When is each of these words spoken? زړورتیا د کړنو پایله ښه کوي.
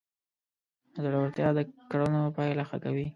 زړورتیا 1.03 1.47
د 1.57 1.59
کړنو 1.91 2.21
پایله 2.35 2.63
ښه 2.69 2.77
کوي. 2.83 3.07